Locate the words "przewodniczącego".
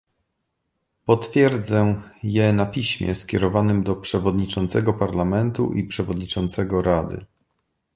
3.95-4.93, 5.87-6.81